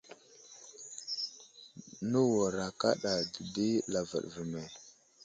[2.09, 4.61] Nəwara kaɗa dədi lavaɗ ve me.